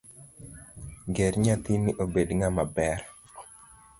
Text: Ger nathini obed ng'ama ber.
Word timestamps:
Ger 1.15 1.33
nathini 1.43 1.91
obed 2.03 2.29
ng'ama 2.37 2.63
ber. 2.75 2.99